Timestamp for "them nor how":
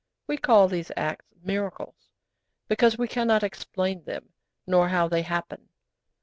4.03-5.07